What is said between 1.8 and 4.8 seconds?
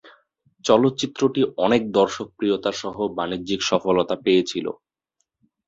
দর্শকপ্রিয়তা সহ বাণিজ্যিক সফলতা পেয়েছিল।